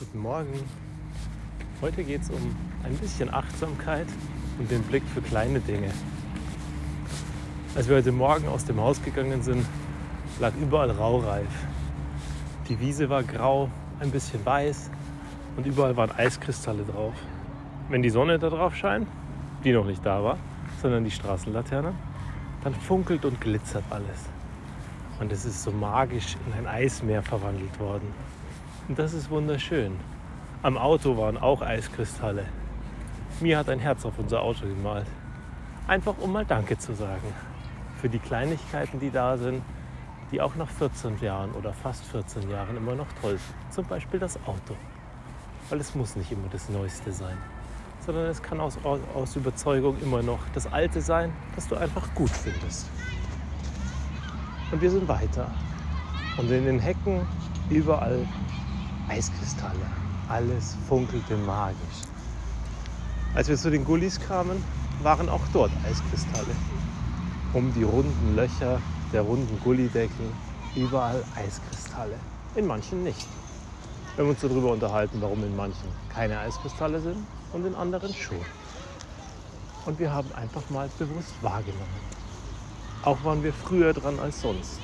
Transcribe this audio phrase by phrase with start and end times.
[0.00, 0.52] Guten Morgen.
[1.80, 4.08] Heute geht es um ein bisschen Achtsamkeit
[4.58, 5.88] und den Blick für kleine Dinge.
[7.76, 9.64] Als wir heute Morgen aus dem Haus gegangen sind,
[10.40, 11.46] lag überall Raureif.
[12.68, 13.70] Die Wiese war grau,
[14.00, 14.90] ein bisschen weiß
[15.56, 17.14] und überall waren Eiskristalle drauf.
[17.88, 19.06] Wenn die Sonne da drauf scheint,
[19.62, 20.38] die noch nicht da war,
[20.82, 21.94] sondern die Straßenlaterne,
[22.64, 24.28] dann funkelt und glitzert alles.
[25.20, 28.08] Und es ist so magisch in ein Eismeer verwandelt worden.
[28.86, 29.96] Und das ist wunderschön.
[30.62, 32.44] Am Auto waren auch Eiskristalle.
[33.40, 35.06] Mir hat ein Herz auf unser Auto gemalt.
[35.88, 37.32] Einfach um mal Danke zu sagen.
[38.00, 39.62] Für die Kleinigkeiten, die da sind,
[40.30, 43.72] die auch nach 14 Jahren oder fast 14 Jahren immer noch toll sind.
[43.72, 44.76] Zum Beispiel das Auto.
[45.70, 47.38] Weil es muss nicht immer das Neueste sein,
[48.04, 48.78] sondern es kann aus,
[49.14, 52.90] aus Überzeugung immer noch das Alte sein, das du einfach gut findest.
[54.70, 55.50] Und wir sind weiter.
[56.36, 57.26] Und in den Hecken
[57.70, 58.26] überall
[59.08, 59.86] Eiskristalle.
[60.28, 62.08] Alles funkelte magisch.
[63.34, 64.62] Als wir zu den Gullis kamen,
[65.02, 66.54] waren auch dort Eiskristalle.
[67.52, 68.80] Um die runden Löcher
[69.12, 70.26] der runden Gullideckel
[70.74, 72.16] überall Eiskristalle.
[72.54, 73.26] In manchen nicht.
[74.16, 77.18] Wir haben uns darüber unterhalten, warum in manchen keine Eiskristalle sind
[77.52, 78.38] und in anderen schon.
[79.84, 82.14] Und wir haben einfach mal bewusst wahrgenommen.
[83.02, 84.80] Auch waren wir früher dran als sonst.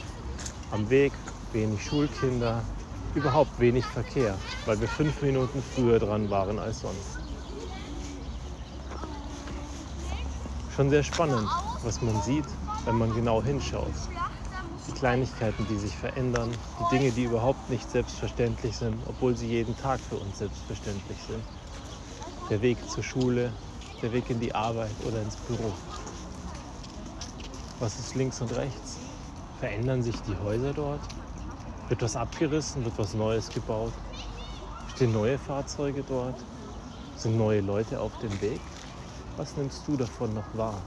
[0.73, 1.13] Am Weg
[1.53, 2.63] wenig Schulkinder,
[3.15, 7.27] überhaupt wenig Verkehr, weil wir fünf Minuten früher dran waren als sonst.
[10.69, 12.47] Schon sehr spannend, was man sieht,
[12.85, 14.13] wenn man genau hinschaut.
[14.87, 19.77] Die Kleinigkeiten, die sich verändern, die Dinge, die überhaupt nicht selbstverständlich sind, obwohl sie jeden
[19.77, 21.45] Tag für uns selbstverständlich sind.
[22.49, 23.53] Der Weg zur Schule,
[24.01, 25.75] der Weg in die Arbeit oder ins Büro.
[27.79, 29.01] Was ist links und rechts?
[29.59, 31.11] Verändern sich die Häuser dort?
[31.91, 32.85] Wird was abgerissen?
[32.85, 33.93] Wird was Neues gebaut?
[34.95, 36.37] Stehen neue Fahrzeuge dort?
[37.17, 38.61] Sind neue Leute auf dem Weg?
[39.37, 40.85] Was nimmst du davon noch wahr?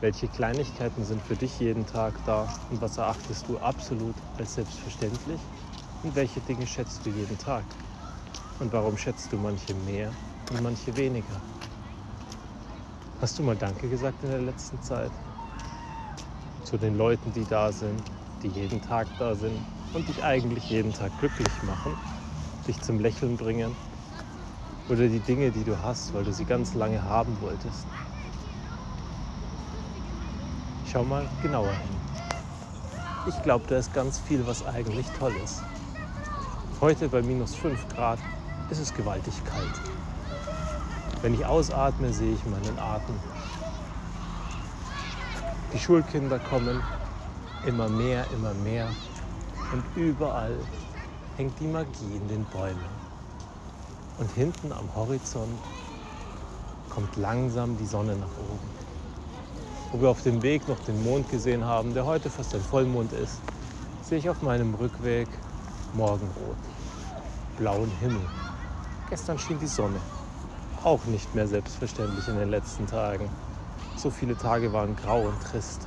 [0.00, 5.42] Welche Kleinigkeiten sind für dich jeden Tag da und was erachtest du absolut als selbstverständlich?
[6.02, 7.66] Und welche Dinge schätzt du jeden Tag?
[8.60, 10.08] Und warum schätzt du manche mehr
[10.48, 11.42] und manche weniger?
[13.20, 15.12] Hast du mal Danke gesagt in der letzten Zeit?
[16.62, 18.00] Zu den Leuten, die da sind,
[18.44, 19.58] die jeden Tag da sind
[19.94, 21.96] und dich eigentlich jeden Tag glücklich machen,
[22.68, 23.74] dich zum Lächeln bringen
[24.90, 27.86] oder die Dinge, die du hast, weil du sie ganz lange haben wolltest.
[30.84, 31.96] Schau mal genauer hin.
[33.26, 35.64] Ich glaube, da ist ganz viel, was eigentlich toll ist.
[36.82, 38.18] Heute bei minus 5 Grad
[38.70, 39.80] ist es gewaltig kalt.
[41.22, 43.16] Wenn ich ausatme, sehe ich meinen Atem.
[45.72, 46.82] Die Schulkinder kommen,
[47.66, 48.88] immer mehr, immer mehr.
[49.72, 50.56] Und überall
[51.36, 53.04] hängt die Magie in den Bäumen.
[54.18, 55.58] Und hinten am Horizont
[56.90, 58.74] kommt langsam die Sonne nach oben.
[59.90, 63.12] Wo wir auf dem Weg noch den Mond gesehen haben, der heute fast ein Vollmond
[63.12, 63.40] ist,
[64.02, 65.28] sehe ich auf meinem Rückweg
[65.94, 66.56] Morgenrot,
[67.58, 68.22] blauen Himmel.
[69.10, 70.00] Gestern schien die Sonne.
[70.82, 73.28] Auch nicht mehr selbstverständlich in den letzten Tagen.
[73.96, 75.86] So viele Tage waren grau und trist.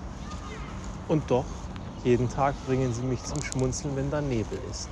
[1.07, 1.45] Und doch
[2.07, 4.87] jeden Tag bringen sie mich zum Schmunzeln, wenn da Nebel ist.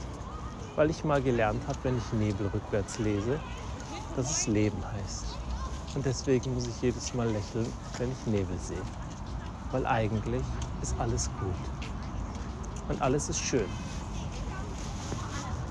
[0.76, 3.40] Weil ich mal gelernt habe, wenn ich Nebel rückwärts lese,
[4.18, 5.26] dass es Leben heißt.
[5.96, 7.66] Und deswegen muss ich jedes Mal lächeln,
[8.00, 8.82] wenn ich Nebel sehe.
[9.72, 10.42] Weil eigentlich
[10.82, 12.90] ist alles gut.
[12.90, 13.70] Und alles ist schön.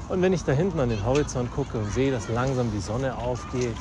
[0.09, 3.15] Und wenn ich da hinten an den Horizont gucke und sehe, dass langsam die Sonne
[3.19, 3.77] aufgeht,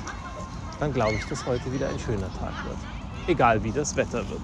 [0.81, 2.77] dann glaube ich, dass heute wieder ein schöner Tag wird.
[3.27, 4.41] Egal wie das Wetter wird.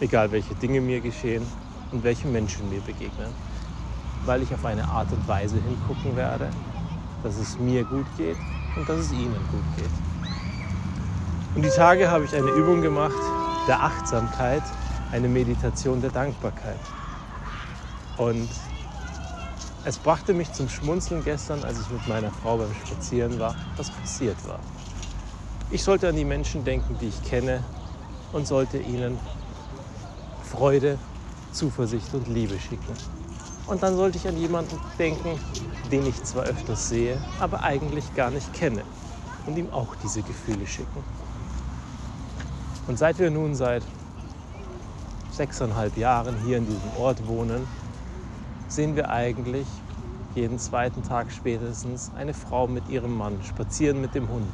[0.00, 1.46] Egal welche Dinge mir geschehen
[1.92, 3.32] und welche Menschen mir begegnen.
[4.24, 6.48] Weil ich auf eine Art und Weise hingucken werde,
[7.22, 8.36] dass es mir gut geht
[8.76, 9.90] und dass es ihnen gut geht.
[11.54, 13.16] Und die Tage habe ich eine Übung gemacht
[13.66, 14.62] der Achtsamkeit,
[15.10, 16.78] eine Meditation der Dankbarkeit.
[18.16, 18.48] Und
[19.84, 23.90] es brachte mich zum Schmunzeln gestern, als ich mit meiner Frau beim Spazieren war, was
[23.90, 24.58] passiert war.
[25.70, 27.62] Ich sollte an die Menschen denken, die ich kenne
[28.32, 29.18] und sollte ihnen
[30.42, 30.98] Freude
[31.56, 32.94] Zuversicht und Liebe schicken.
[33.66, 35.40] Und dann sollte ich an jemanden denken,
[35.90, 38.82] den ich zwar öfters sehe, aber eigentlich gar nicht kenne
[39.46, 41.02] und ihm auch diese Gefühle schicken.
[42.86, 43.82] Und seit wir nun seit
[45.32, 47.66] sechseinhalb Jahren hier in diesem Ort wohnen,
[48.68, 49.66] sehen wir eigentlich
[50.34, 54.52] jeden zweiten Tag spätestens eine Frau mit ihrem Mann spazieren mit dem Hund.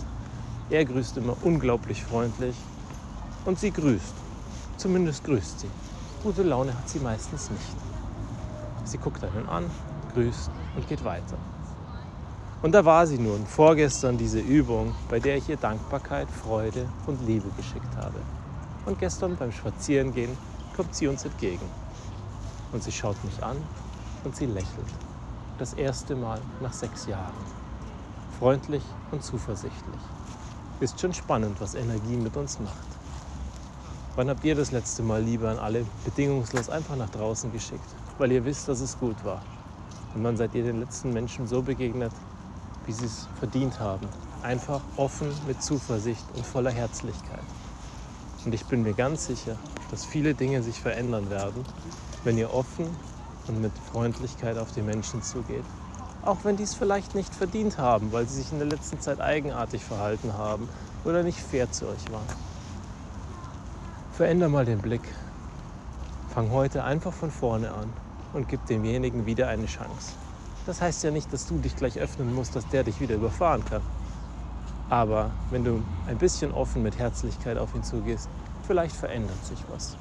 [0.71, 2.55] Er grüßt immer unglaublich freundlich
[3.45, 4.15] und sie grüßt.
[4.77, 5.69] Zumindest grüßt sie.
[6.23, 7.77] Gute Laune hat sie meistens nicht.
[8.85, 9.69] Sie guckt einen an,
[10.15, 11.37] grüßt und geht weiter.
[12.63, 17.27] Und da war sie nun, vorgestern diese Übung, bei der ich ihr Dankbarkeit, Freude und
[17.27, 18.21] Liebe geschickt habe.
[18.87, 20.39] Und gestern beim Spazierengehen
[20.77, 21.69] kommt sie uns entgegen.
[22.71, 23.57] Und sie schaut mich an
[24.23, 24.95] und sie lächelt.
[25.59, 27.35] Das erste Mal nach sechs Jahren.
[28.39, 30.01] Freundlich und zuversichtlich.
[30.79, 32.92] Ist schon spannend, was Energie mit uns macht.
[34.15, 37.89] Wann habt ihr das letzte Mal Liebe an alle bedingungslos einfach nach draußen geschickt,
[38.19, 39.41] weil ihr wisst, dass es gut war?
[40.15, 42.13] Und wann seid ihr den letzten Menschen so begegnet,
[42.85, 44.07] wie sie es verdient haben.
[44.43, 47.45] Einfach offen mit Zuversicht und voller Herzlichkeit.
[48.45, 49.57] Und ich bin mir ganz sicher,
[49.91, 51.65] dass viele Dinge sich verändern werden,
[52.23, 52.95] wenn ihr offen
[53.49, 55.65] und mit Freundlichkeit auf die Menschen zugeht.
[56.21, 59.23] Auch wenn die es vielleicht nicht verdient haben, weil sie sich in der letzten Zeit
[59.23, 60.69] eigenartig verhalten haben
[61.07, 62.52] oder nicht fair zu euch waren.
[64.13, 65.01] Veränder mal den Blick.
[66.35, 67.91] Fang heute einfach von vorne an
[68.35, 70.17] und gib demjenigen wieder eine Chance.
[70.67, 73.65] Das heißt ja nicht, dass du dich gleich öffnen musst, dass der dich wieder überfahren
[73.65, 73.81] kann.
[74.91, 78.29] Aber wenn du ein bisschen offen mit Herzlichkeit auf ihn zugehst,
[78.67, 79.97] vielleicht verändert sich was.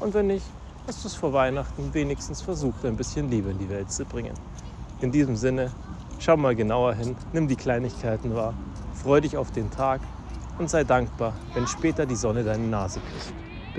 [0.00, 0.46] Und wenn nicht,
[0.86, 4.34] hast du es vor Weihnachten wenigstens versucht, ein bisschen Liebe in die Welt zu bringen.
[5.02, 5.70] In diesem Sinne,
[6.18, 8.54] schau mal genauer hin, nimm die Kleinigkeiten wahr,
[8.94, 10.00] freu dich auf den Tag
[10.58, 13.34] und sei dankbar, wenn später die Sonne deine Nase küsst.